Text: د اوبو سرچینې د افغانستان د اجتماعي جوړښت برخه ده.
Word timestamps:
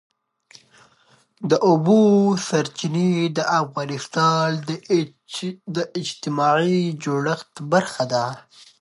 د 1.49 1.51
اوبو 1.69 1.99
سرچینې 2.47 3.11
د 3.37 3.39
افغانستان 3.61 4.47
د 5.75 5.77
اجتماعي 6.01 6.81
جوړښت 7.03 7.53
برخه 7.71 8.03
ده. 8.13 8.25